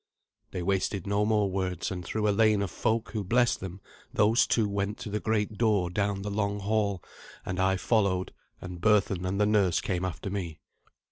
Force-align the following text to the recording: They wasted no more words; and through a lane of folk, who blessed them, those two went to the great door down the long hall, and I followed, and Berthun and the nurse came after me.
They 0.49 0.63
wasted 0.63 1.05
no 1.05 1.25
more 1.27 1.51
words; 1.51 1.91
and 1.91 2.03
through 2.03 2.27
a 2.27 2.31
lane 2.33 2.63
of 2.63 2.71
folk, 2.71 3.11
who 3.11 3.23
blessed 3.23 3.59
them, 3.59 3.81
those 4.11 4.47
two 4.47 4.67
went 4.67 4.97
to 5.01 5.11
the 5.11 5.19
great 5.19 5.59
door 5.59 5.91
down 5.91 6.23
the 6.23 6.31
long 6.31 6.59
hall, 6.59 7.03
and 7.45 7.59
I 7.59 7.77
followed, 7.77 8.33
and 8.59 8.81
Berthun 8.81 9.27
and 9.27 9.39
the 9.39 9.45
nurse 9.45 9.79
came 9.79 10.03
after 10.03 10.31
me. 10.31 10.59